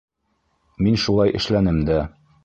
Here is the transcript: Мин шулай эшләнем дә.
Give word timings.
Мин 0.85 0.97
шулай 1.03 1.33
эшләнем 1.41 1.83
дә. 1.91 1.99